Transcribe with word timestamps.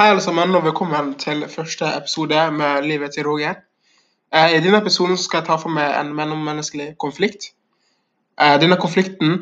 Hei 0.00 0.06
alle 0.08 0.22
sammen, 0.24 0.54
og 0.56 0.62
velkommen 0.64 1.10
til 1.20 1.42
første 1.52 1.84
episode 1.92 2.44
med 2.56 2.86
livet 2.88 3.10
til 3.12 3.26
Roger. 3.26 3.58
Eh, 4.32 4.54
I 4.56 4.60
denne 4.64 4.78
episoden 4.80 5.18
skal 5.20 5.42
jeg 5.42 5.46
ta 5.50 5.58
for 5.60 5.68
meg 5.76 5.92
en 5.92 6.14
mellommenneskelig 6.16 6.86
konflikt. 7.04 7.50
Eh, 8.40 8.54
denne 8.62 8.78
konflikten 8.80 9.34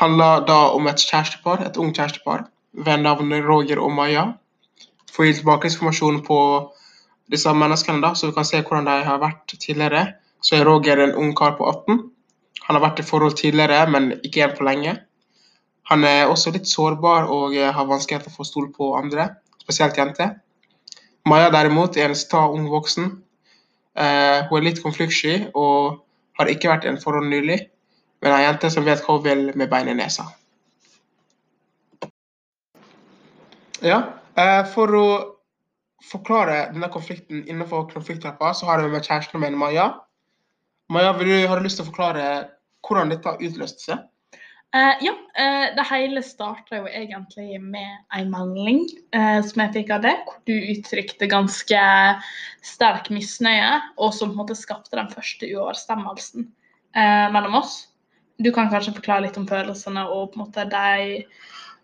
handler 0.00 0.46
da 0.48 0.56
om 0.78 0.88
et 0.88 1.04
kjærestepar, 1.10 1.66
et 1.66 1.76
ungt 1.76 2.00
kjærestepar 2.00 2.46
ved 2.72 3.04
navn 3.04 3.36
Roger 3.50 3.82
og 3.84 3.92
Maja. 3.98 4.24
For 5.12 5.26
å 5.26 5.28
gi 5.28 5.36
tilbakeinformasjon 5.42 6.22
på 6.24 6.40
disse 7.36 7.52
menneskene, 7.52 8.00
da, 8.00 8.14
så 8.16 8.32
vi 8.32 8.38
kan 8.40 8.48
se 8.48 8.62
hvordan 8.62 8.88
de 8.88 8.96
har 9.10 9.20
vært 9.20 9.58
tidligere, 9.58 10.06
så 10.40 10.56
er 10.56 10.66
Roger 10.72 11.04
en 11.04 11.14
ung 11.20 11.36
kar 11.36 11.58
på 11.60 11.68
18. 11.68 12.00
Han 12.62 12.80
har 12.80 12.86
vært 12.88 13.04
i 13.04 13.08
forhold 13.12 13.36
tidligere, 13.44 13.84
men 13.92 14.14
ikke 14.22 14.40
igjen 14.40 14.56
på 14.56 14.70
lenge. 14.72 14.96
Han 15.92 16.08
er 16.08 16.32
også 16.32 16.56
litt 16.56 16.72
sårbar 16.76 17.28
og 17.28 17.60
har 17.60 17.92
vanskeligheter 17.92 18.32
for 18.32 18.48
å 18.48 18.52
stole 18.54 18.72
på 18.72 18.94
andre 18.96 19.34
spesielt 19.62 19.98
jenter. 19.98 20.36
Maja 21.28 21.50
derimot 21.54 21.96
er 21.96 22.10
en 22.10 22.18
sta 22.18 22.44
ung 22.50 22.66
voksen. 22.70 23.12
Uh, 23.92 24.48
hun 24.48 24.58
er 24.58 24.66
litt 24.70 24.80
konfliktsky 24.82 25.34
og 25.52 26.02
har 26.40 26.50
ikke 26.50 26.70
vært 26.70 26.86
i 26.86 26.90
en 26.90 27.00
forhold 27.00 27.28
nylig, 27.28 27.58
men 28.22 28.32
er 28.32 28.38
en 28.38 28.46
jente 28.46 28.70
som 28.72 28.86
vet 28.88 29.02
hva 29.04 29.18
hun 29.18 29.26
vil 29.26 29.42
med 29.58 29.70
bein 29.70 29.90
i 29.92 29.96
nesa. 29.98 30.24
Ja, 33.82 33.98
uh, 34.38 34.62
for 34.72 34.96
å 34.96 35.06
forklare 36.02 36.72
denne 36.72 36.88
konflikten 36.90 37.44
innenfor 37.46 37.86
konflikttrappa, 37.92 38.54
så 38.56 38.66
har 38.68 38.82
jeg 38.82 38.94
med 38.94 39.06
kjæresten 39.06 39.42
min 39.42 39.58
Maja. 39.58 39.92
Maja, 40.92 41.12
du, 41.14 41.34
har 41.46 41.60
du 41.60 41.66
lyst 41.66 41.78
til 41.78 41.86
å 41.86 41.92
forklare 41.92 42.26
hvordan 42.82 43.12
dette 43.12 43.36
utløste 43.38 43.86
seg? 43.86 44.08
Uh, 44.72 44.94
ja, 45.04 45.12
uh, 45.12 45.66
det 45.76 45.84
hele 45.84 46.22
starta 46.24 46.78
jo 46.78 46.86
egentlig 46.88 47.58
med 47.60 48.06
en 48.16 48.30
melding 48.32 48.78
uh, 49.12 49.42
som 49.44 49.60
jeg 49.60 49.72
fikk 49.74 49.90
av 49.92 50.06
deg, 50.06 50.22
hvor 50.24 50.38
du 50.48 50.54
uttrykte 50.72 51.28
ganske 51.28 51.82
sterk 52.64 53.10
misnøye, 53.12 53.74
og 54.00 54.14
som 54.16 54.30
på 54.30 54.38
en 54.38 54.40
måte 54.40 54.56
skapte 54.56 54.96
den 54.96 55.12
første 55.12 55.50
uoverstemmelsen 55.50 56.48
mellom 57.32 57.54
oss. 57.56 57.86
Du 58.44 58.50
kan 58.52 58.68
kanskje 58.68 58.92
forklare 58.98 59.24
litt 59.24 59.36
om 59.40 59.46
følelsene 59.48 60.02
og 60.12 60.32
på 60.32 60.36
en 60.36 60.42
måte 60.42 60.66
de 60.68 61.22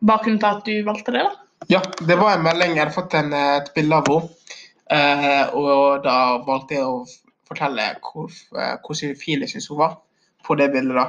bakgrunnen 0.04 0.40
til 0.42 0.48
at 0.50 0.66
du 0.66 0.74
valgte 0.84 1.14
det? 1.14 1.22
da? 1.24 1.62
Ja, 1.72 1.80
det 2.04 2.18
var 2.20 2.34
en 2.34 2.44
melding. 2.44 2.74
Jeg 2.76 2.82
hadde 2.82 2.96
fått 2.96 3.16
en, 3.16 3.32
et 3.32 3.70
bilde 3.72 4.02
av 4.02 4.10
henne, 4.12 5.38
og 5.56 6.04
da 6.04 6.18
valgte 6.44 6.76
jeg 6.76 6.84
å 6.84 7.00
fortelle 7.48 7.88
hvor, 8.04 8.36
hvor 8.84 9.00
fin 9.00 9.46
jeg 9.46 9.54
syntes 9.54 9.70
hun 9.72 9.80
var 9.80 9.96
på 10.44 10.58
det 10.60 10.68
bildet. 10.76 11.00
da 11.00 11.08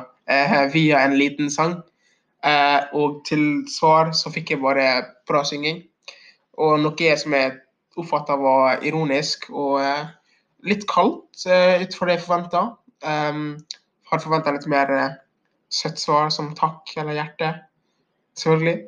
via 0.74 1.00
en 1.02 1.16
liten 1.18 1.50
sang. 1.50 1.80
Eh, 2.46 2.82
og 2.96 3.24
til 3.28 3.66
svar 3.68 4.14
så 4.16 4.32
fikk 4.32 4.54
jeg 4.54 4.64
bare 4.64 4.86
bra 5.28 5.44
synging. 5.48 5.82
Og 6.60 6.80
noe 6.84 7.16
som 7.20 7.36
jeg 7.36 7.58
oppfatta 8.00 8.38
var 8.40 8.86
ironisk 8.88 9.50
og 9.52 9.80
eh, 9.84 10.08
litt 10.68 10.86
kaldt 10.90 11.46
eh, 11.48 11.84
ut 11.84 11.96
fra 11.96 12.10
det 12.10 12.18
jeg 12.18 12.26
forventa. 12.26 12.64
Um, 13.00 13.60
hadde 14.10 14.26
forventa 14.26 14.54
litt 14.56 14.68
mer 14.72 14.92
eh, 14.92 15.18
søtt 15.72 16.00
svar 16.02 16.32
som 16.36 16.52
takk 16.58 16.92
eller 17.00 17.16
hjerte, 17.16 17.54
selvfølgelig. 18.40 18.80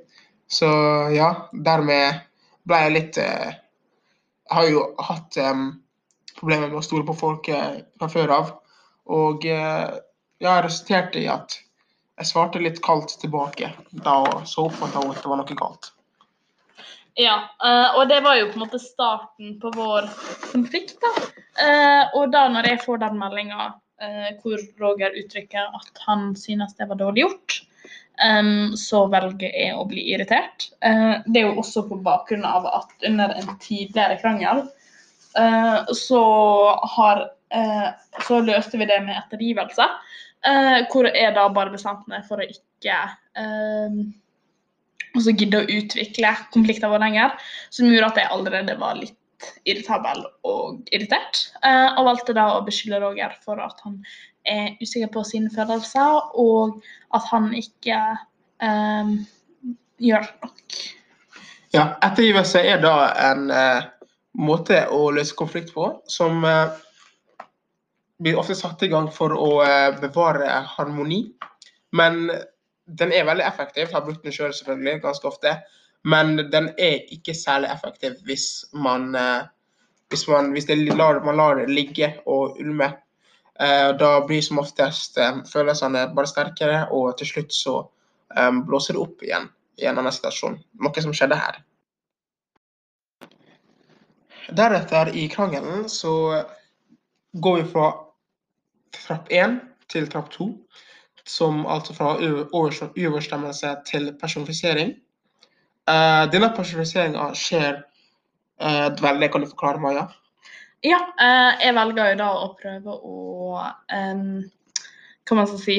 Så 0.52 0.68
ja, 1.16 1.30
dermed 1.54 2.26
ble 2.68 2.80
jeg 2.86 2.96
litt 2.98 3.20
eh, 3.24 3.54
Jeg 4.52 4.58
har 4.58 4.68
jo 4.68 4.82
hatt 5.00 5.38
um, 5.40 5.68
problemer 6.36 6.68
med 6.68 6.82
å 6.82 6.84
stole 6.84 7.08
på 7.08 7.16
folk 7.16 7.48
fra 7.48 8.10
før 8.12 8.34
av. 8.36 8.50
Og 9.16 9.46
ja, 10.42 10.62
resulterte 10.66 11.22
i 11.22 11.28
at 11.30 11.58
jeg 12.22 12.30
svarte 12.30 12.62
litt 12.62 12.82
kaldt 12.86 13.16
tilbake. 13.22 13.72
Da 14.06 14.18
så 14.50 14.68
oppfatta 14.68 15.04
at 15.06 15.22
det 15.24 15.30
var 15.30 15.42
noe 15.42 15.58
galt. 15.58 15.92
Ja, 17.20 17.38
uh, 17.64 17.98
og 18.00 18.08
det 18.10 18.22
var 18.24 18.38
jo 18.40 18.50
på 18.52 18.60
en 18.60 18.66
måte 18.66 18.80
starten 18.80 19.56
på 19.62 19.72
vår 19.76 20.08
konflikt. 20.52 20.98
da. 21.04 21.12
Uh, 21.62 22.04
og 22.20 22.32
da 22.34 22.46
når 22.52 22.70
jeg 22.72 22.84
får 22.86 23.02
den 23.04 23.18
meldinga 23.20 23.72
uh, 23.74 24.30
hvor 24.42 24.62
Roger 24.80 25.18
uttrykker 25.20 25.76
at 25.76 26.06
han 26.06 26.32
synes 26.40 26.78
det 26.80 26.88
var 26.90 27.02
dårlig 27.02 27.28
gjort, 27.28 27.62
så 28.78 29.00
velger 29.10 29.50
jeg 29.50 29.74
å 29.74 29.86
bli 29.90 30.02
irritert. 30.14 30.68
det 30.78 31.40
er 31.40 31.48
jo 31.48 31.56
også 31.58 31.82
på 31.90 31.96
bakgrunn 32.06 32.44
av 32.46 32.68
at 32.70 32.92
under 33.08 33.32
en 33.34 33.48
tidligere 33.64 34.20
krangel 34.22 34.60
så 35.98 36.22
har 36.92 37.24
så 38.28 38.38
løste 38.46 38.78
vi 38.78 38.86
det 38.92 39.00
med 39.08 39.18
ettergivelse. 39.24 39.88
Uh, 40.42 40.88
hvor 40.90 41.06
jeg 41.06 41.36
da 41.36 41.44
bare 41.54 41.70
bestemte 41.70 42.10
meg 42.10 42.24
for 42.26 42.42
å 42.42 42.46
ikke 42.50 42.96
uh, 43.38 43.98
gidde 45.38 45.60
å 45.60 45.68
utvikle 45.70 46.32
konflikter 46.56 46.90
våre 46.90 47.04
lenger. 47.04 47.36
Som 47.70 47.92
gjorde 47.92 48.10
at 48.10 48.22
jeg 48.24 48.32
allerede 48.34 48.78
var 48.82 48.98
litt 48.98 49.18
irritabel 49.70 50.24
og 50.50 50.90
irritert. 50.90 51.44
Uh, 51.62 51.94
og 51.94 52.10
valgte 52.10 52.34
da 52.38 52.48
å 52.56 52.64
beskylde 52.66 53.04
Roger 53.04 53.36
for 53.46 53.62
at 53.62 53.86
han 53.86 54.00
er 54.50 54.74
usikker 54.82 55.12
på 55.14 55.22
sine 55.30 55.54
følelser, 55.54 56.34
og 56.42 56.80
at 57.14 57.28
han 57.30 57.52
ikke 57.54 58.00
gjør 60.02 60.26
nok. 60.42 60.78
Ja, 61.74 61.84
ettergivelse 62.02 62.62
er 62.66 62.82
da 62.82 62.96
en 63.30 63.44
måte 64.34 64.80
å 64.90 65.04
løse 65.14 65.38
konflikt 65.38 65.74
på 65.78 65.92
som 66.10 66.42
blir 68.22 68.38
ofte 68.40 68.56
satt 68.56 68.84
i 68.84 68.90
gang 68.92 69.10
for 69.14 69.34
å 69.34 69.50
eh, 69.66 69.92
bevare 70.02 70.50
harmoni. 70.76 71.24
Men 71.98 72.28
den 72.86 73.14
er 73.14 73.28
veldig 73.28 73.46
effektiv. 73.48 73.88
Jeg 73.88 73.96
har 73.96 74.06
brukt 74.06 74.26
den 74.26 74.36
sjøl 74.36 74.52
selv 74.52 74.60
selvfølgelig 74.62 75.04
ganske 75.06 75.30
ofte. 75.30 75.56
Men 76.08 76.38
den 76.54 76.72
er 76.82 77.02
ikke 77.14 77.36
særlig 77.38 77.72
effektiv 77.74 78.20
hvis 78.26 78.48
man, 78.74 79.12
eh, 79.16 79.48
hvis 80.14 80.28
man, 80.30 80.52
hvis 80.56 80.70
lar, 80.94 81.22
man 81.26 81.40
lar 81.40 81.62
det 81.62 81.70
ligge 81.70 82.14
og 82.26 82.60
ulme. 82.62 82.92
Eh, 83.62 83.90
da 83.98 84.12
blir 84.26 84.42
som 84.46 84.62
oftest 84.62 85.18
følelsene 85.52 86.08
bare 86.16 86.30
sterkere, 86.30 86.86
og 86.92 87.18
til 87.18 87.34
slutt 87.34 87.54
så 87.54 87.82
blåser 88.64 88.96
det 88.96 89.02
opp 89.02 89.24
igjen 89.26 89.50
i 89.82 89.86
en 89.90 89.98
annen 90.00 90.14
situasjon. 90.16 90.56
Noe 90.80 91.04
som 91.04 91.12
skjedde 91.12 91.36
her. 91.36 91.58
Deretter, 94.56 95.12
i 95.16 95.26
krangelen, 95.32 95.90
så 95.92 96.14
går 97.34 97.58
vi 97.58 97.68
fra 97.74 97.90
trapp 98.96 99.32
1 99.32 99.60
til 99.92 100.08
trapp 100.12 100.32
2, 100.34 100.50
som 101.28 101.66
altså 101.70 101.96
fra 101.96 102.16
uoverstemmelse 102.22 103.76
til 103.88 104.12
personifisering. 104.22 104.96
Uh, 105.90 106.28
denne 106.32 106.52
personifiseringa 106.56 107.32
skjer 107.36 107.80
uh, 108.62 108.90
veldig 109.02 109.32
Kan 109.34 109.42
du 109.44 109.50
forklare, 109.50 109.82
Maja? 109.82 110.06
Ja, 110.86 111.00
uh, 111.18 111.58
jeg 111.58 111.74
velger 111.74 112.12
jo 112.12 112.20
da 112.20 112.28
å 112.38 112.52
prøve 112.60 112.94
å 112.96 113.16
um, 113.58 114.44
Hva 115.26 115.38
man 115.40 115.50
skal 115.50 115.62
si 115.64 115.78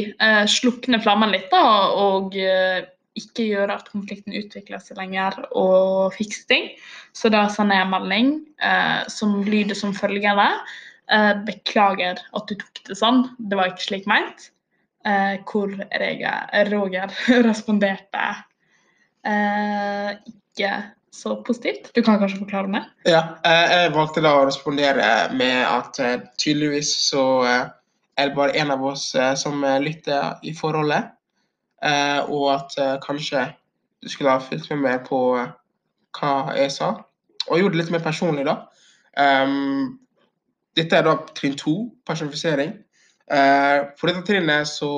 Slukne 0.50 0.98
flammen 1.02 1.30
litt, 1.34 1.48
da, 1.52 1.62
og 1.98 2.34
ikke 3.18 3.44
gjøre 3.44 3.74
at 3.76 3.90
konflikten 3.92 4.34
utvikler 4.38 4.80
seg 4.80 4.96
lenger, 4.96 5.36
og 5.52 6.14
fikse 6.16 6.46
ting. 6.48 6.70
Så 7.12 7.28
da 7.28 7.42
sender 7.52 7.76
jeg 7.76 7.84
en 7.84 7.92
melding 7.92 8.30
som 9.12 9.34
lyder 9.44 9.76
som 9.76 9.92
følgende. 9.92 10.46
Uh, 11.12 11.34
beklager 11.44 12.16
at 12.16 12.48
du 12.48 12.54
tok 12.56 12.80
det 12.88 12.96
sånn, 12.96 13.26
det 13.36 13.58
var 13.58 13.72
ikke 13.72 13.84
slik 13.84 14.08
meint. 14.08 14.48
Uh, 15.04 15.36
hvor 15.50 15.72
Roger 16.70 17.12
responderte 17.48 18.26
uh, 19.26 20.10
ikke 20.24 20.72
så 21.12 21.34
positivt. 21.44 21.90
Du 21.92 22.00
kan 22.00 22.16
kanskje 22.22 22.40
forklare 22.40 22.72
det? 22.72 22.82
Ja, 23.12 23.20
jeg 23.44 23.92
valgte 23.92 24.22
da 24.24 24.32
å 24.38 24.46
respondere 24.48 25.08
med 25.36 25.58
at 25.68 25.98
tydeligvis 26.40 26.94
så 27.10 27.24
er 27.44 28.30
det 28.30 28.32
bare 28.38 28.56
en 28.56 28.72
av 28.72 28.86
oss 28.88 29.10
som 29.36 29.60
lytter 29.84 30.40
i 30.48 30.54
forholdet. 30.56 31.10
Og 32.32 32.46
at 32.54 32.78
kanskje 33.04 33.44
du 34.00 34.08
skulle 34.08 34.32
ha 34.32 34.40
fulgt 34.40 34.70
med 34.72 34.80
meg 34.86 35.04
på 35.04 35.20
hva 36.16 36.32
jeg 36.56 36.72
sa. 36.72 36.94
Og 37.50 37.60
gjorde 37.60 37.76
det 37.76 37.82
litt 37.82 37.92
mer 37.92 38.06
personlig, 38.08 38.48
da. 38.48 38.56
Um, 39.12 39.98
dette 40.76 40.96
er 40.96 41.04
da 41.06 41.16
trinn 41.36 41.56
to, 41.58 41.74
personifisering. 42.08 42.72
Eh, 43.32 43.78
på 43.98 44.08
dette 44.08 44.24
trinnet 44.26 44.68
så 44.68 44.92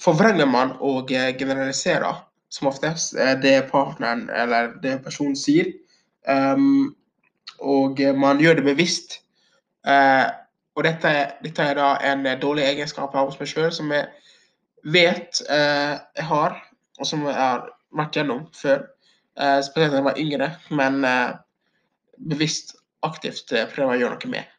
forvrenger 0.00 0.48
man 0.48 0.74
og 0.80 1.12
eh, 1.12 1.32
generaliserer 1.38 2.24
som 2.50 2.70
oftest 2.70 3.14
eh, 3.14 3.36
det 3.40 3.70
partneren 3.70 4.28
eller 4.34 4.74
det 4.82 4.98
personen 5.04 5.36
sier. 5.38 5.72
Um, 6.28 6.94
og 7.60 8.00
man 8.16 8.40
gjør 8.40 8.58
det 8.58 8.66
bevisst. 8.66 9.20
Uh, 9.86 10.28
og 10.76 10.84
dette, 10.84 11.12
dette, 11.44 11.64
er 11.64 11.78
da 11.78 11.94
en 12.04 12.26
dårlig 12.40 12.66
egenskap 12.68 13.14
hos 13.16 13.38
meg 13.40 13.48
sjøl 13.48 13.70
som 13.72 13.88
jeg 13.92 14.06
vet 14.84 15.40
uh, 15.48 15.96
jeg 16.16 16.26
har, 16.28 16.58
og 17.00 17.08
som 17.08 17.24
jeg 17.26 17.36
har 17.36 17.64
vært 17.96 18.18
gjennom 18.18 18.44
før. 18.56 18.84
Uh, 19.40 19.60
spesielt 19.64 19.94
da 19.94 20.00
jeg 20.00 20.08
var 20.10 20.20
yngre, 20.20 20.50
men 20.76 21.00
bevisst 22.28 22.76
aktivt 23.06 23.52
prøve 23.74 23.96
å 23.96 24.00
gjøre 24.00 24.18
noe 24.18 24.32
med. 24.32 24.56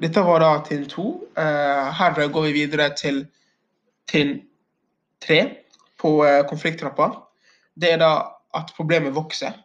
Dette 0.00 0.22
var 0.24 0.40
da 0.40 0.52
trinn 0.64 0.86
to. 0.88 1.10
Eh, 1.36 1.88
her 1.98 2.20
går 2.32 2.46
vi 2.48 2.52
videre 2.62 2.88
til 2.96 3.26
trinn 4.08 4.38
tre 5.20 5.40
på 6.00 6.14
eh, 6.24 6.40
konflikttrappa. 6.48 7.10
Det 7.76 7.92
er 7.94 8.00
da 8.00 8.14
at 8.56 8.72
problemet 8.76 9.12
vokser. 9.16 9.58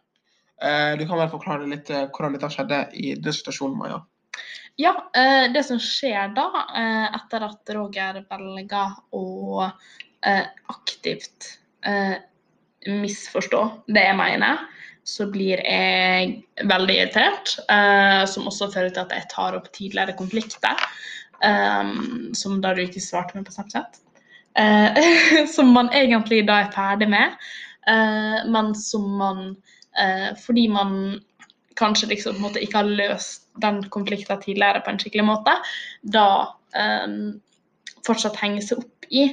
Eh, 0.62 0.98
du 1.00 1.06
kan 1.08 1.22
vel 1.22 1.32
forklare 1.32 1.70
litt 1.72 1.90
eh, 1.90 2.10
hvordan 2.12 2.36
dette 2.36 2.52
skjedde 2.52 2.82
i 3.00 3.16
den 3.16 3.36
situasjonen, 3.36 3.80
Maja? 3.80 4.02
Ja, 4.80 4.92
eh, 5.16 5.48
det 5.56 5.64
som 5.68 5.80
skjer 5.80 6.36
da, 6.36 6.50
eh, 6.76 7.08
etter 7.16 7.48
at 7.48 7.76
Roger 7.78 8.20
velger 8.28 8.96
å 9.16 9.26
eh, 9.64 10.48
aktivt 10.72 11.54
eh, 11.88 12.18
misforstå 12.92 13.62
det 13.88 14.04
jeg 14.04 14.18
mener, 14.20 14.66
så 15.06 15.28
blir 15.30 15.62
jeg 15.62 16.40
veldig 16.66 16.96
irritert. 16.98 17.58
Uh, 17.70 18.24
som 18.30 18.50
også 18.50 18.72
fører 18.74 18.90
til 18.90 19.06
at 19.06 19.14
jeg 19.14 19.30
tar 19.34 19.58
opp 19.58 19.70
tidligere 19.76 20.18
konflikter, 20.18 20.82
Um, 21.44 22.32
som 22.34 22.62
da 22.64 22.74
du 22.74 22.82
ikke 22.86 23.04
svarte 23.04 23.36
meg 23.38 23.48
på 23.48 23.54
Snapchat. 23.56 24.00
Uh, 24.56 24.96
som 25.56 25.74
man 25.76 25.92
egentlig 25.94 26.46
da 26.48 26.62
er 26.64 26.74
ferdig 26.76 27.10
med, 27.12 27.36
uh, 27.90 28.44
men 28.52 28.76
som 28.76 29.16
man 29.22 29.48
Fordi 30.44 30.66
man 30.68 31.22
kanskje 31.80 32.10
liksom 32.10 32.42
måte 32.44 32.60
ikke 32.60 32.82
har 32.82 32.90
løst 33.00 33.46
den 33.64 33.78
konflikten 33.88 34.42
tidligere 34.42 34.82
på 34.84 34.92
en 34.92 34.98
skikkelig 35.00 35.24
måte, 35.24 35.54
da 36.12 36.52
um, 36.76 37.38
fortsatt 38.04 38.36
henger 38.42 38.66
seg 38.66 38.82
opp 38.82 39.08
i, 39.08 39.24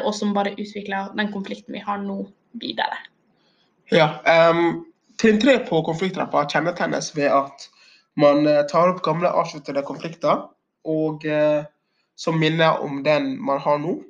og 0.00 0.14
som 0.16 0.32
bare 0.32 0.54
utvikler 0.54 1.12
den 1.12 1.28
konflikten 1.34 1.76
vi 1.76 1.84
har 1.84 2.00
nå, 2.00 2.16
videre. 2.56 2.96
Ja, 3.92 4.08
um, 4.48 4.80
Trinn 5.22 5.38
tre 5.38 5.52
på 5.62 5.78
konflikttrappa 5.86 6.48
kjennetegnes 6.50 7.12
ved 7.14 7.30
at 7.30 7.68
man 8.18 8.42
eh, 8.46 8.64
tar 8.66 8.90
opp 8.90 9.04
gamle, 9.06 9.30
avsluttede 9.30 9.84
konflikter 9.86 10.48
og 10.82 11.22
eh, 11.22 11.62
som 12.18 12.40
minner 12.42 12.82
om 12.82 13.04
den 13.06 13.36
man 13.38 13.62
har 13.62 13.78
nå. 13.78 14.00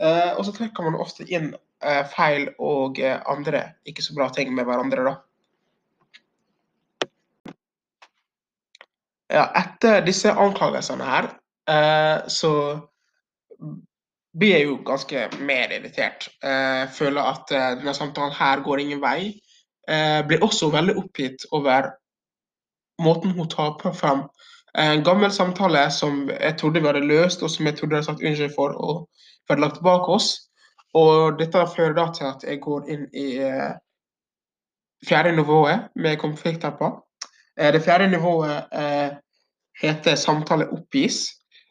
Eh, 0.00 0.30
og 0.32 0.46
så 0.48 0.54
trekker 0.56 0.88
man 0.88 0.96
ofte 0.96 1.26
inn 1.28 1.50
eh, 1.52 2.00
feil 2.14 2.48
og 2.56 2.96
eh, 3.02 3.20
andre 3.28 3.60
ikke 3.84 4.06
så 4.06 4.16
bra 4.16 4.30
ting 4.32 4.54
med 4.56 4.64
hverandre, 4.70 5.04
da. 5.04 5.14
Ja, 9.32 9.44
etter 9.60 10.00
disse 10.08 10.32
anklagelsene 10.32 11.12
her, 11.12 11.30
eh, 11.68 12.24
så 12.32 12.54
blir 14.32 14.56
jeg 14.56 14.64
jo 14.70 14.80
ganske 14.88 15.28
mer 15.44 15.76
irritert. 15.76 16.30
Føler 16.96 17.20
at 17.20 17.50
denne 17.52 17.92
samtalen 17.92 18.32
her 18.32 18.62
går 18.64 18.80
ingen 18.80 19.02
vei. 19.02 19.34
Eh, 19.90 20.20
blir 20.26 20.44
også 20.44 20.70
veldig 20.70 20.94
oppgitt 21.00 21.46
over 21.50 21.90
måten 23.02 23.32
hun 23.34 23.48
på 23.48 23.92
frem 23.94 24.26
en 24.78 25.02
gammel 25.04 25.32
samtale 25.32 25.90
som 25.90 26.28
jeg 26.30 26.56
trodde 26.58 26.80
vi 26.80 26.88
hadde 26.88 27.04
løst, 27.04 27.42
og 27.42 27.50
som 27.50 27.66
jeg 27.66 27.76
trodde 27.76 27.96
jeg 27.96 28.02
hadde 28.02 28.08
sagt 28.08 28.24
unnskyld 28.24 28.54
for 28.54 28.76
og 28.80 29.08
vi 29.48 29.60
lagt 29.60 29.82
bak 29.84 30.08
oss. 30.08 30.48
Og 30.94 31.38
dette 31.38 31.66
fører 31.76 31.94
da 31.96 32.06
til 32.12 32.28
at 32.28 32.44
jeg 32.44 32.60
går 32.60 32.88
inn 32.92 33.04
i 33.16 33.26
eh, 33.40 33.72
fjerde 35.08 35.34
nivået 35.36 35.88
med 35.96 36.18
konflikter 36.20 36.72
på. 36.78 36.90
Eh, 37.58 37.72
det 37.72 37.82
fjerde 37.84 38.10
nivået 38.12 38.72
eh, 38.72 39.10
heter 39.82 40.16
samtale 40.16 40.68
oppgis. 40.72 41.26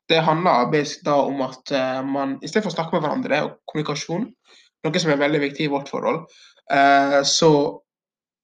Det 0.09 0.21
handler 0.21 0.73
da 1.05 1.15
om 1.25 1.41
at 1.41 1.71
eh, 1.71 2.01
man 2.05 2.39
i 2.41 2.47
stedet 2.47 2.65
for 2.65 2.73
å 2.73 2.75
snakke 2.75 2.97
med 2.97 3.05
hverandre 3.05 3.43
og 3.45 3.57
kommunikasjon, 3.69 4.25
noe 4.83 5.01
som 5.01 5.13
er 5.13 5.21
veldig 5.21 5.41
viktig 5.41 5.65
i 5.65 5.73
vårt 5.73 5.89
forhold, 5.89 6.25
eh, 6.73 7.21
så 7.25 7.51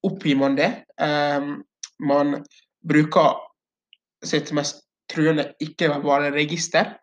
oppgir 0.07 0.39
man 0.39 0.56
det. 0.57 0.71
Eh, 1.01 1.54
man 2.07 2.36
bruker 2.88 3.36
sitt 4.25 4.51
mest 4.56 4.88
truende 5.12 5.51
ikke-verbale 5.63 6.31
register, 6.36 6.94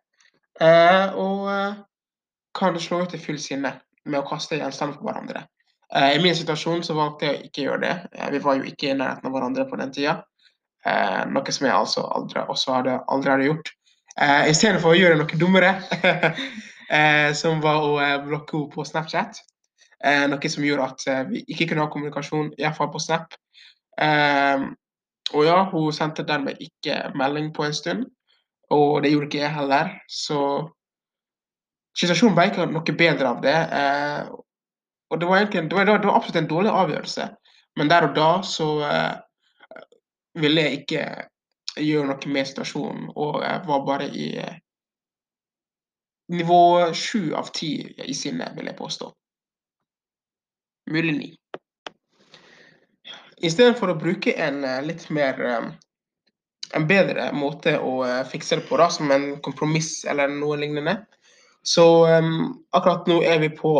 eh, 0.61 1.15
og 1.17 1.49
eh, 1.53 1.77
kan 2.59 2.79
slå 2.81 3.05
ut 3.05 3.15
i 3.17 3.21
full 3.21 3.41
sinne 3.41 3.75
med 4.05 4.21
å 4.21 4.27
kaste 4.29 4.59
gjenstander 4.61 4.99
på 5.01 5.09
hverandre. 5.09 5.47
Eh, 5.95 6.17
I 6.17 6.23
min 6.23 6.37
situasjon 6.37 6.85
så 6.87 6.97
valgte 6.99 7.29
jeg 7.29 7.39
å 7.39 7.49
ikke 7.49 7.67
gjøre 7.67 7.83
det. 7.87 8.27
Vi 8.35 8.43
var 8.45 8.61
jo 8.61 8.69
ikke 8.69 8.91
i 8.91 8.99
nærheten 8.99 9.31
av 9.31 9.37
hverandre 9.37 9.67
på 9.71 9.81
den 9.81 9.95
tida. 9.95 10.21
Noe 10.85 11.53
som 11.55 11.65
jeg 11.65 11.73
altså 11.73 12.03
aldri, 12.13 12.43
også 12.53 12.75
hadde, 12.75 12.99
aldri 13.09 13.31
hadde 13.33 13.47
gjort. 13.47 13.71
I 14.21 14.53
stedet 14.53 14.83
for 14.83 14.93
å 14.93 14.99
gjøre 14.99 15.17
noe 15.17 15.39
dummere, 15.41 15.71
som 17.41 17.63
var 17.65 17.87
å 17.87 17.95
blokke 18.27 18.59
henne 18.59 18.75
på 18.75 18.85
Snapchat. 18.85 19.41
Eh, 20.05 20.27
noe 20.29 20.51
som 20.53 20.65
gjorde 20.67 20.87
at 20.91 21.07
eh, 21.09 21.23
vi 21.31 21.43
ikke 21.49 21.71
kunne 21.71 21.87
ha 21.87 21.91
kommunikasjon, 21.93 22.53
iallfall 22.61 22.91
på 22.93 23.01
Snap. 23.01 23.37
Eh, 24.01 24.67
og 25.33 25.47
ja, 25.47 25.63
hun 25.71 25.95
sendte 25.97 26.27
dermed 26.29 26.61
ikke 26.61 26.99
melding 27.17 27.49
på 27.57 27.65
en 27.65 27.77
stund, 27.77 28.05
og 28.75 29.03
det 29.03 29.15
gjorde 29.15 29.31
ikke 29.31 29.41
jeg 29.41 29.55
heller. 29.55 29.95
Så 30.09 30.41
situasjonen 31.97 32.37
ble 32.37 32.51
ikke 32.51 32.69
noe 32.69 32.97
bedre 32.99 33.31
av 33.31 33.41
det. 33.45 33.57
Og 35.09 35.21
det 35.21 35.31
var, 35.31 35.41
egentlig, 35.41 35.65
det, 35.71 35.79
var, 35.79 35.89
det 35.89 36.11
var 36.11 36.19
absolutt 36.19 36.43
en 36.43 36.51
dårlig 36.51 36.75
avgjørelse, 36.75 37.29
men 37.81 37.91
der 37.91 38.09
og 38.09 38.15
da 38.19 38.29
så 38.45 38.69
ville 40.37 40.67
jeg 40.67 40.83
ikke 40.83 41.07
gjøre 41.81 42.11
noe 42.11 42.35
med 42.35 42.51
situasjonen, 42.51 43.09
og 43.17 43.41
jeg 43.47 43.65
var 43.71 43.85
bare 43.89 44.11
i 44.13 44.29
nivå 46.35 46.63
sju 46.93 47.33
av 47.39 47.53
ti 47.57 47.77
i 48.05 48.17
sinne, 48.17 48.53
vil 48.59 48.69
jeg 48.69 48.79
påstå. 48.79 49.15
Mulig 50.91 51.17
ni. 51.19 51.31
I 53.45 53.51
stedet 53.51 53.79
for 53.79 53.93
å 53.93 53.99
bruke 53.99 54.33
en 54.41 54.63
eh, 54.65 54.83
litt 54.85 55.09
mer 55.13 55.41
eh, 55.41 55.67
en 56.75 56.87
bedre 56.89 57.31
måte 57.37 57.77
å 57.79 57.99
eh, 58.07 58.23
fikse 58.29 58.61
det 58.61 58.67
på, 58.69 58.79
da, 58.81 58.89
som 58.93 59.11
en 59.15 59.35
kompromiss 59.45 60.05
eller 60.09 60.33
noe 60.33 60.59
lignende. 60.61 60.99
Så 61.65 61.85
um, 62.05 62.65
akkurat 62.77 63.07
nå 63.09 63.23
er 63.25 63.39
vi 63.41 63.49
på 63.57 63.73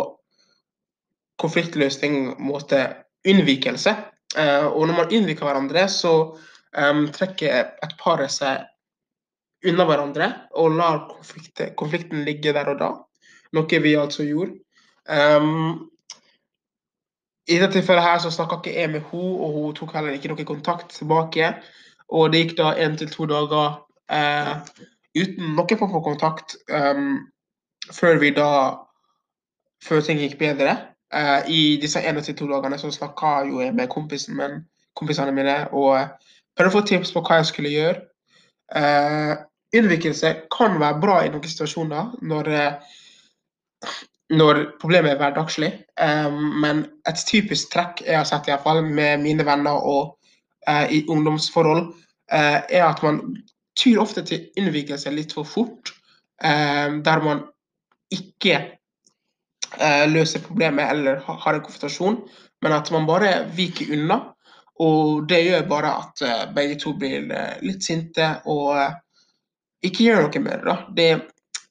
konfliktløsning 1.41 2.31
måte 2.41 2.79
unnvikelse. 3.29 3.93
Uh, 4.35 4.71
og 4.71 4.87
når 4.87 4.97
man 4.97 5.13
unnviker 5.13 5.45
hverandre, 5.45 5.83
så 5.93 6.13
um, 6.33 7.03
trekker 7.13 7.75
et 7.85 7.93
par 8.01 8.23
seg 8.33 8.65
unna 9.69 9.85
hverandre 9.85 10.31
og 10.57 10.79
lar 10.79 11.03
konflikt, 11.11 11.61
konflikten 11.77 12.25
ligge 12.25 12.55
der 12.57 12.73
og 12.73 12.81
da. 12.81 12.89
Noe 13.53 13.81
vi 13.85 13.93
altså 14.01 14.25
gjorde. 14.25 14.57
Um, 15.05 15.85
I 17.47 17.59
dette 17.61 17.77
tilfellet 17.77 18.03
her 18.03 18.19
så 18.23 18.31
snakka 18.33 18.57
ikke 18.59 18.73
jeg 18.73 18.89
med 18.89 19.03
henne, 19.11 19.37
og 19.45 19.53
hun 19.53 19.75
tok 19.77 19.93
heller 19.93 20.15
ikke 20.15 20.31
noe 20.31 20.47
kontakt 20.47 20.95
tilbake. 20.95 21.51
Og 22.09 22.31
det 22.33 22.41
gikk 22.41 22.57
da 22.57 22.73
én 22.81 22.97
til 22.97 23.09
to 23.11 23.27
dager 23.29 23.79
eh, 24.13 24.55
uten 25.17 25.55
noen 25.57 25.79
form 25.79 25.93
for 25.93 26.05
kontakt. 26.05 26.57
Um, 26.69 27.27
før 27.93 28.19
vi 28.19 28.33
da 28.35 28.49
Før 29.85 30.01
ting 30.01 30.17
gikk 30.17 30.39
bedre. 30.39 30.71
Eh, 31.13 31.49
I 31.51 31.61
disse 31.81 32.01
1-2 32.01 32.47
dagene 32.49 32.77
så 32.81 32.89
snakka 32.91 33.43
jo 33.45 33.59
jeg 33.61 33.75
med 33.75 33.89
kompisen 33.91 34.37
min, 34.37 34.63
kompisene 34.97 35.33
mine 35.35 35.57
og 35.77 36.15
prøvde 36.57 36.71
å 36.71 36.73
få 36.73 36.81
tips 36.89 37.11
på 37.13 37.21
hva 37.21 37.37
jeg 37.41 37.49
skulle 37.51 37.73
gjøre. 37.73 37.99
Eh, 38.79 39.33
unnvikelse 39.77 40.31
kan 40.55 40.79
være 40.81 41.01
bra 41.03 41.19
i 41.21 41.29
noen 41.29 41.45
situasjoner 41.45 42.15
når, 42.25 42.49
eh, 42.49 43.93
når 44.33 44.61
problemet 44.81 45.13
er 45.13 45.19
hverdagslig. 45.19 45.71
Eh, 46.01 46.37
men 46.61 46.85
et 47.09 47.25
typisk 47.27 47.73
trekk 47.73 48.01
jeg 48.05 48.17
har 48.17 48.27
sett 48.29 48.47
i 48.49 48.53
hvert 48.53 48.65
fall 48.65 48.81
med 48.85 49.21
mine 49.23 49.45
venner 49.45 49.83
og 49.85 50.15
eh, 50.67 50.97
i 50.99 51.03
ungdomsforhold, 51.09 51.91
eh, 52.31 52.61
er 52.63 52.87
at 52.87 53.03
man 53.05 53.21
tyr 53.77 53.99
ofte 54.01 54.23
til 54.25 54.47
unnvikelse 54.57 55.11
litt 55.13 55.35
for 55.35 55.47
fort. 55.47 55.91
der 56.35 57.21
man 57.23 57.45
ikke 58.11 58.55
eh, 59.79 60.05
løser 60.11 60.43
problemet 60.43 60.91
eller 60.91 61.21
har 61.23 61.53
en 61.53 61.61
konfrontasjon, 61.63 62.17
men 62.61 62.73
at 62.75 62.91
man 62.91 63.07
bare 63.07 63.45
viker 63.55 63.93
unna. 63.95 64.19
Og 64.83 65.23
det 65.29 65.39
gjør 65.45 65.67
bare 65.69 65.93
at 66.01 66.21
eh, 66.25 66.43
begge 66.55 66.79
to 66.81 66.93
blir 66.99 67.29
eh, 67.31 67.55
litt 67.63 67.85
sinte 67.85 68.27
og 68.51 68.73
eh, 68.75 68.97
ikke 69.87 70.07
gjør 70.09 70.25
noe 70.25 70.43
med 70.43 70.65
det. 70.65 70.77
det. 70.97 71.11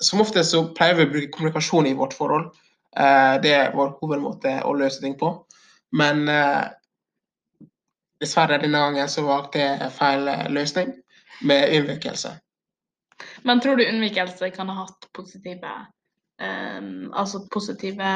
Som 0.04 0.22
ofte 0.24 0.44
så 0.44 0.66
pleier 0.76 0.98
vi 0.98 1.08
å 1.08 1.12
bruke 1.12 1.32
kommunikasjon 1.34 1.88
i 1.88 1.96
vårt 1.98 2.16
forhold. 2.16 2.52
Eh, 2.96 3.34
det 3.42 3.54
er 3.56 3.74
vår 3.74 3.96
hovedmåte 4.00 4.58
å 4.68 4.74
løse 4.78 5.02
ting 5.02 5.16
på. 5.20 5.32
Men 5.96 6.28
eh, 6.28 6.64
dessverre 8.22 8.60
denne 8.62 8.82
gangen 8.84 9.10
så 9.10 9.24
valgte 9.26 9.62
jeg 9.62 9.92
feil 9.96 10.28
løsning 10.52 10.94
med 11.48 11.72
unnvikelse. 11.80 12.36
Men 13.48 13.60
tror 13.62 13.78
du 13.78 13.86
unnvikelse 13.86 14.50
kan 14.54 14.70
ha 14.70 14.84
hatt 14.84 15.10
positive 15.16 15.74
Um, 16.42 17.12
altså 17.14 17.38
positive 17.54 18.06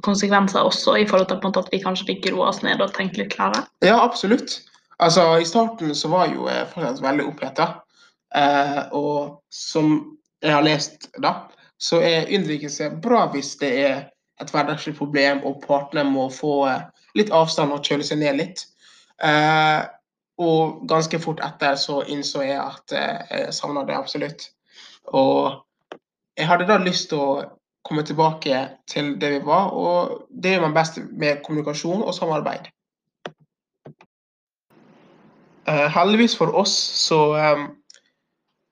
konsekvenser 0.00 0.64
også, 0.64 0.94
i 0.96 1.06
forhold 1.06 1.28
til 1.28 1.58
at 1.60 1.68
vi 1.72 1.82
kanskje 1.82 2.06
fikk 2.08 2.30
roa 2.32 2.46
oss 2.48 2.62
ned 2.64 2.80
og 2.80 2.94
tenkt 2.96 3.18
litt 3.20 3.34
klarere? 3.34 3.66
Ja, 3.84 3.98
absolutt. 4.00 4.62
Altså, 4.96 5.26
I 5.36 5.44
starten 5.44 5.92
så 5.94 6.08
var 6.08 6.30
jo 6.32 6.48
jeg 6.48 6.70
faktisk 6.72 7.04
veldig 7.04 7.26
oppheta. 7.28 7.66
Uh, 8.32 8.80
og 8.96 9.20
som 9.52 9.92
jeg 10.42 10.54
har 10.54 10.64
lest, 10.64 11.10
da, 11.20 11.34
så 11.80 12.00
er 12.04 12.30
unnvikelse 12.32 12.90
bra 13.02 13.26
hvis 13.32 13.54
det 13.60 13.70
er 13.84 13.96
et 14.40 14.52
hverdagslig 14.52 14.94
problem 14.96 15.42
og 15.48 15.62
partene 15.66 16.06
må 16.08 16.28
få 16.32 16.54
uh, 16.68 16.86
litt 17.18 17.32
avstand 17.34 17.74
og 17.74 17.84
kjøle 17.84 18.06
seg 18.06 18.20
ned 18.22 18.38
litt. 18.40 18.64
Eh, 19.20 19.80
og 20.40 20.84
ganske 20.88 21.18
fort 21.20 21.42
etter 21.44 21.76
så 21.76 22.00
innså 22.08 22.44
jeg 22.46 22.60
at 22.60 22.94
jeg 22.94 23.52
savna 23.52 23.84
det 23.84 23.96
absolutt. 23.98 24.46
Og 25.12 25.60
jeg 26.38 26.48
hadde 26.48 26.68
da 26.70 26.78
lyst 26.80 27.10
til 27.10 27.20
å 27.20 27.32
komme 27.84 28.04
tilbake 28.06 28.62
til 28.88 29.14
det 29.20 29.34
vi 29.34 29.40
var, 29.44 29.72
og 29.72 30.26
det 30.30 30.54
gjør 30.54 30.68
man 30.68 30.76
best 30.76 31.00
med 31.10 31.42
kommunikasjon 31.44 32.04
og 32.04 32.14
samarbeid. 32.16 32.70
Eh, 35.68 35.86
heldigvis 35.92 36.36
for 36.38 36.56
oss 36.56 36.72
så 37.04 37.20
eh, 37.36 37.68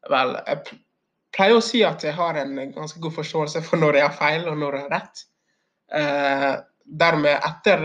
Vel, 0.09 0.39
jeg 0.47 0.79
pleier 1.35 1.59
å 1.59 1.65
si 1.65 1.83
at 1.87 2.05
jeg 2.05 2.17
har 2.17 2.39
en 2.41 2.55
ganske 2.75 3.01
god 3.03 3.15
forståelse 3.19 3.63
for 3.67 3.81
når 3.81 3.99
jeg 3.99 4.07
har 4.07 4.17
feil, 4.17 4.49
og 4.49 4.59
når 4.61 4.79
jeg 4.79 4.87
har 4.87 4.95
rett. 4.97 5.25
Eh, 5.99 6.55
dermed, 7.03 7.37
etter 7.51 7.85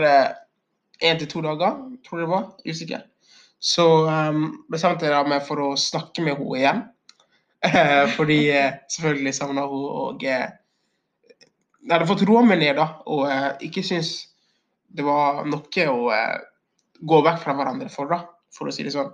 én 1.04 1.20
til 1.20 1.30
to 1.30 1.44
dager, 1.44 1.78
tror 2.04 2.20
jeg 2.20 2.26
det 2.26 2.32
var, 2.32 2.48
usikker, 2.64 3.04
så 3.60 3.86
eh, 4.08 4.42
bestemte 4.72 5.08
jeg 5.08 5.30
meg 5.30 5.44
for 5.46 5.62
å 5.64 5.70
snakke 5.80 6.24
med 6.24 6.36
henne 6.38 6.60
igjen. 6.60 6.84
Eh, 7.64 8.04
fordi 8.12 8.38
eh, 8.52 8.74
selvfølgelig 8.92 9.34
savna 9.34 9.62
hun 9.64 9.84
og 9.88 10.24
eh, 10.28 10.50
Jeg 11.84 11.92
hadde 11.92 12.08
fått 12.08 12.24
roa 12.28 12.42
meg 12.44 12.60
ned 12.60 12.76
da, 12.76 12.88
og 13.08 13.24
eh, 13.28 13.50
ikke 13.68 13.84
syntes 13.84 14.34
det 14.94 15.04
var 15.04 15.44
noe 15.48 15.86
å 15.90 16.10
eh, 16.12 16.42
gå 17.00 17.20
vekk 17.24 17.40
fra 17.42 17.54
hverandre 17.56 17.88
for, 17.92 18.08
da, 18.08 18.20
for 18.52 18.68
å 18.68 18.74
si 18.74 18.84
det 18.86 18.92
sånn. 18.94 19.10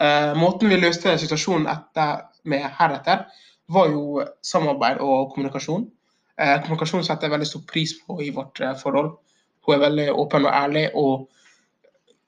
Eh, 0.00 0.32
måten 0.36 0.72
vi 0.72 0.80
løste 0.80 1.14
situasjonen 1.20 1.68
etter, 1.72 2.26
med 2.46 2.66
heretter, 2.78 3.26
var 3.72 3.90
jo 3.90 4.24
samarbeid 4.46 5.00
og 5.02 5.32
kommunikasjon. 5.34 5.86
Eh, 6.40 6.56
kommunikasjon 6.62 7.04
setter 7.06 7.26
jeg 7.26 7.34
veldig 7.36 7.48
stor 7.50 7.64
pris 7.70 7.94
på 8.06 8.20
i 8.22 8.32
vårt 8.34 8.60
eh, 8.60 8.76
forhold. 8.78 9.14
Hun 9.66 9.74
er 9.74 9.84
veldig 9.88 10.10
åpen 10.14 10.46
og 10.46 10.54
ærlig, 10.54 10.86
og 10.94 11.26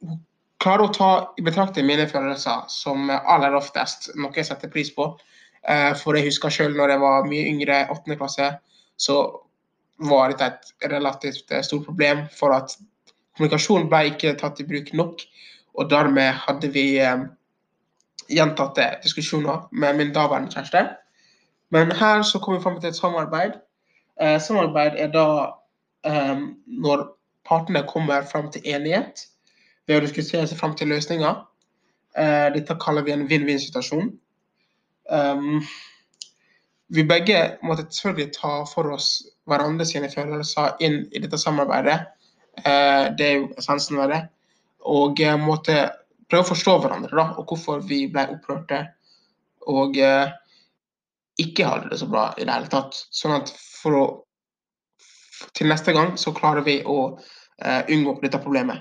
hun 0.02 0.20
klarer 0.62 0.88
å 0.88 0.94
ta 0.94 1.10
i 1.38 1.44
betraktning 1.46 1.86
mine 1.86 2.08
følelser 2.10 2.66
som 2.72 3.10
aller 3.18 3.54
oftest 3.54 4.10
noe 4.18 4.34
jeg 4.34 4.48
setter 4.48 4.72
pris 4.72 4.90
på. 4.94 5.12
Eh, 5.68 5.92
for 5.98 6.16
jeg 6.16 6.28
husker 6.28 6.52
selv 6.54 6.78
når 6.78 6.94
jeg 6.94 7.02
var 7.04 7.28
mye 7.28 7.46
yngre, 7.52 7.82
8. 7.94 8.16
klasse, 8.18 8.50
så 8.98 9.18
var 10.08 10.32
dette 10.32 10.48
et 10.48 10.90
relativt 10.92 11.52
eh, 11.52 11.64
stort 11.66 11.86
problem. 11.88 12.26
For 12.34 12.54
at 12.56 12.74
kommunikasjon 13.36 13.88
ble 13.90 14.12
ikke 14.12 14.36
tatt 14.40 14.62
i 14.62 14.66
bruk 14.68 14.92
nok, 14.98 15.24
og 15.78 15.90
dermed 15.90 16.40
hadde 16.46 16.72
vi 16.74 16.86
eh, 17.02 17.26
gjentatte 18.28 18.86
diskusjoner 19.02 19.68
med 19.72 19.96
min 19.96 20.12
daværende 20.14 20.52
kjæreste. 20.52 20.84
Men 21.70 21.92
her 21.92 22.22
så 22.22 22.38
kom 22.38 22.56
vi 22.56 22.62
fram 22.62 22.80
til 22.80 22.88
et 22.88 22.96
samarbeid. 22.96 23.58
Eh, 24.20 24.40
samarbeid 24.40 24.96
er 24.98 25.12
da 25.12 25.26
eh, 26.06 26.40
når 26.66 27.04
partene 27.48 27.84
kommer 27.88 28.24
fram 28.32 28.50
til 28.52 28.62
enighet 28.64 29.26
ved 29.86 29.98
å 29.98 30.06
diskutere 30.06 30.46
seg 30.46 30.58
fram 30.58 30.76
til 30.76 30.88
løsninger. 30.92 31.44
Eh, 32.18 32.48
dette 32.54 32.76
kaller 32.80 33.04
vi 33.06 33.14
en 33.14 33.28
vinn-vinn-situasjon. 33.28 34.10
Um, 35.08 35.62
vi 36.88 37.04
begge 37.04 37.56
måtte 37.62 37.86
selvfølgelig 37.90 38.32
ta 38.36 38.52
for 38.68 38.92
oss 38.92 39.22
hverandre 39.48 39.86
sine 39.88 40.10
følelser 40.12 40.76
inn 40.84 41.02
i 41.12 41.20
dette 41.20 41.38
samarbeidet. 41.40 42.00
Eh, 42.64 43.04
det 43.18 43.26
er 43.26 43.34
jo 43.36 43.48
essensen 43.60 43.98
ved 44.00 44.12
det. 44.12 44.20
Og 44.88 45.20
eh, 45.20 45.36
måtte 45.40 45.76
prøve 46.28 46.44
å 46.44 46.50
forstå 46.52 46.76
hverandre, 46.82 47.12
da, 47.14 47.26
og 47.40 47.48
hvorfor 47.48 47.82
vi 47.88 48.04
ble 48.12 48.26
opprørte. 48.34 48.82
Og 49.68 49.98
eh, 50.00 50.30
ikke 51.38 51.66
hadde 51.68 51.92
det 51.92 52.00
så 52.00 52.08
bra 52.10 52.30
i 52.36 52.44
det 52.44 52.52
hele 52.52 52.70
tatt. 52.72 52.98
Sånn 53.14 53.36
at 53.40 53.52
for 53.54 53.98
å 53.98 54.06
Til 55.54 55.68
neste 55.70 55.92
gang 55.94 56.16
så 56.18 56.32
klarer 56.34 56.64
vi 56.66 56.80
å 56.82 57.14
eh, 57.14 57.84
unngå 57.94 58.16
dette 58.24 58.40
problemet. 58.42 58.80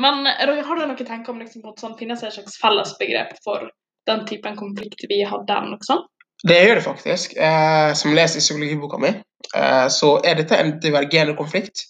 Men 0.00 0.24
Roger, 0.24 0.62
har 0.64 0.78
du 0.78 0.86
noen 0.86 1.08
tanke 1.08 1.32
om 1.32 1.42
liksom, 1.42 1.66
at 1.68 1.82
sånn, 1.84 1.98
finnes 1.98 2.22
det 2.24 2.30
et 2.30 2.36
slags 2.38 2.56
fellesbegrep 2.62 3.34
for 3.44 3.68
den 4.08 4.24
typen 4.28 4.56
konflikt 4.56 5.04
vi 5.10 5.20
hadde? 5.28 5.58
noe 5.68 5.84
sånt? 5.84 6.08
Det 6.48 6.58
gjør 6.62 6.80
det 6.80 6.84
faktisk. 6.84 7.36
Eh, 7.36 7.92
som 7.96 8.16
leser 8.16 8.40
i 8.40 8.44
psykologiboka 8.44 9.00
mi, 9.00 9.12
eh, 9.56 9.86
så 9.92 10.16
er 10.24 10.36
dette 10.36 10.56
en 10.60 10.74
divergerende 10.80 11.36
konflikt. 11.36 11.86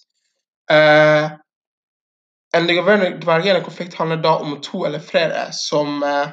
Eh, 0.71 1.31
en 2.55 2.67
divergerende 2.67 3.63
konflikt 3.63 3.93
handler 3.93 4.17
da 4.17 4.35
om 4.37 4.61
to 4.61 4.85
eller 4.85 4.99
flere 4.99 5.47
som 5.51 6.03
eh, 6.03 6.27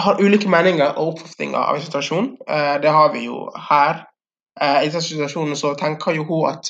har 0.00 0.20
ulike 0.20 0.48
meninger 0.48 0.98
og 0.98 1.14
oppfatninger 1.14 1.58
av 1.58 1.76
en 1.76 1.82
situasjon. 1.82 2.36
Eh, 2.48 2.80
det 2.82 2.92
har 2.92 3.12
vi 3.12 3.24
jo 3.26 3.46
her. 3.70 4.04
Eh, 4.60 4.82
I 4.84 4.90
denne 4.90 5.02
situasjonen 5.02 5.56
så 5.56 5.74
tenker 5.78 6.16
jo 6.16 6.26
hun 6.28 6.50
at 6.52 6.68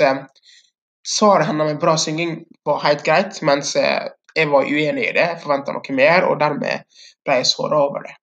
svaret 1.07 1.47
hennes 1.49 1.73
med 1.73 1.81
bra 1.83 1.97
synging 1.97 2.38
var 2.64 2.85
helt 2.85 3.05
greit, 3.05 3.43
mens 3.43 3.75
jeg 3.76 4.50
var 4.52 4.69
uenig 4.69 5.09
i 5.09 5.17
det. 5.17 5.28
Forventa 5.43 5.75
noe 5.75 5.97
mer, 5.97 6.28
og 6.28 6.40
dermed 6.40 6.87
ble 7.25 7.40
jeg 7.40 7.50
såra 7.50 7.83
over 7.88 8.07
det. 8.07 8.14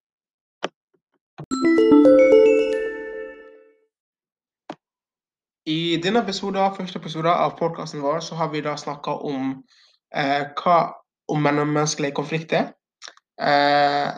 I 5.66 5.98
denne 5.98 6.22
episoden, 6.22 6.74
første 6.78 7.00
episode 7.02 7.32
av 7.32 7.56
podkasten 7.58 8.04
vår 8.04 8.20
så 8.22 8.38
har 8.38 8.52
vi 8.54 8.62
da 8.62 8.76
snakka 8.78 9.16
om 9.26 9.64
eh, 10.14 10.44
hva 10.62 10.78
om 11.34 11.42
mellommenneskelige 11.42 12.14
konflikter. 12.14 12.68
Eh, 13.42 14.12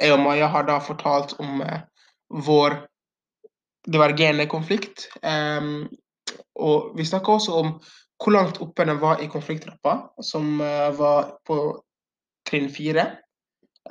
jeg 0.00 0.14
og 0.14 0.22
Maja 0.24 0.48
har 0.48 0.64
da 0.64 0.78
fortalt 0.80 1.36
om 1.44 1.60
eh, 1.60 1.82
vår 2.48 2.78
divergerende 3.84 4.48
konflikt. 4.48 5.10
Em, 5.20 5.84
og 6.56 6.96
vi 6.96 7.04
snakka 7.04 7.36
også 7.36 7.60
om 7.60 7.74
hvor 8.22 8.32
langt 8.32 8.60
oppe 8.64 8.86
den 8.88 9.02
var 9.02 9.20
i 9.20 9.28
konflikttrappa, 9.28 9.98
som 10.24 10.62
eh, 10.64 10.90
var 10.96 11.34
på 11.44 11.58
trinn 12.48 12.70
fire. 12.72 13.10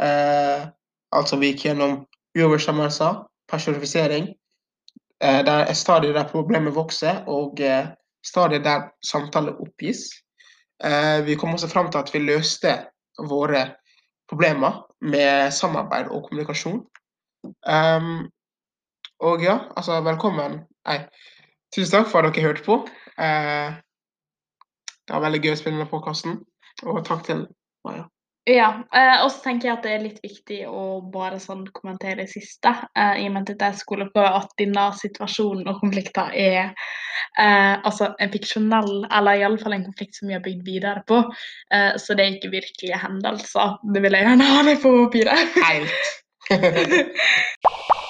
Eh, 0.01 0.65
altså 1.13 1.37
vi 1.37 1.53
gikk 1.53 1.67
gjennom 1.67 1.99
uoverstemmelser, 2.33 3.27
personifisering, 3.45 4.33
der 5.21 5.69
er 5.69 5.73
stadiet 5.73 6.15
der 6.15 6.27
problemet 6.27 6.75
vokser, 6.75 7.23
og 7.27 7.59
eh, 7.59 7.87
stadiet 8.25 8.63
der 8.65 8.89
samtaler 9.03 9.59
oppgis. 9.61 9.97
Eh, 10.83 11.25
vi 11.25 11.35
kom 11.35 11.53
også 11.53 11.69
fram 11.69 11.91
til 11.91 11.97
at 11.97 12.13
vi 12.13 12.19
løste 12.19 12.73
våre 13.29 13.65
problemer 14.29 14.83
med 15.01 15.51
samarbeid 15.51 16.09
og 16.11 16.23
kommunikasjon. 16.27 16.81
Em, 17.67 18.29
og 19.19 19.43
ja, 19.43 19.57
altså 19.77 20.01
velkommen. 20.01 20.59
Nei, 20.87 20.99
tusen 21.75 21.91
takk 21.97 22.09
for 22.11 22.23
at 22.23 22.35
dere 22.35 22.47
hørte 22.47 22.65
på. 22.65 22.79
Eh, 23.19 23.75
det 25.03 25.15
var 25.15 25.25
veldig 25.27 25.43
gøy 25.43 25.53
å 25.53 25.59
spille 25.59 25.77
denne 25.77 25.91
podkasten, 25.91 26.39
og 26.87 27.03
takk 27.07 27.25
til 27.27 27.47
Maja. 27.85 28.07
Ja, 28.45 28.83
eh, 28.95 29.21
og 29.23 29.29
så 29.31 29.39
tenker 29.45 29.69
jeg 29.69 29.77
at 29.77 29.85
det 29.85 29.91
er 29.93 30.01
litt 30.03 30.19
viktig 30.23 30.57
å 30.67 30.99
bare 31.13 31.37
sånn 31.39 31.61
kommentere 31.71 32.25
det 32.25 32.33
siste, 32.33 32.73
eh, 32.91 33.21
i 33.21 33.29
og 33.29 33.37
med 33.37 33.45
at 33.45 33.53
dette 33.53 33.69
er 33.71 33.77
skoleoppgave, 33.79 34.41
at 34.41 34.51
denne 34.59 34.83
situasjonen 34.99 35.69
og 35.71 35.79
konflikter 35.79 36.35
er 36.35 36.73
eh, 37.39 37.75
altså 37.79 38.11
en 38.19 38.33
fiksjonell, 38.35 39.07
eller 39.07 39.39
i 39.39 39.47
alle 39.47 39.63
fall 39.63 39.77
en 39.77 39.87
konflikt 39.87 40.19
som 40.19 40.27
vi 40.27 40.35
har 40.35 40.43
bygd 40.43 40.67
videre 40.67 41.05
på. 41.07 41.23
Eh, 41.71 41.95
så 41.95 42.19
det 42.19 42.25
er 42.25 42.35
ikke 42.35 42.55
virkelige 42.57 42.99
hendelser. 43.05 43.77
Det 43.95 44.03
vil 44.03 44.19
jeg 44.19 44.27
gjerne 44.27 44.53
ha 44.57 44.67
med 44.67 44.83
på 44.83 44.95
papiret. 45.05 45.59
Helt. 45.63 46.15